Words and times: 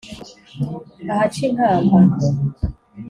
ahaca 1.11 1.41
inkamba. 1.49 1.93